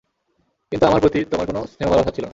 [0.71, 2.29] কিন্তু আমার প্রতি তোমার কোন স্নেহ-ভালোবাসা ছিলো না।